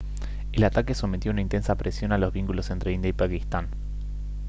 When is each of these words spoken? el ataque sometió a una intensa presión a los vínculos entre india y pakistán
el 0.51 0.63
ataque 0.63 0.95
sometió 0.95 1.29
a 1.29 1.33
una 1.33 1.41
intensa 1.43 1.75
presión 1.77 2.11
a 2.11 2.17
los 2.17 2.33
vínculos 2.33 2.71
entre 2.71 2.91
india 2.91 3.09
y 3.09 3.13
pakistán 3.13 3.67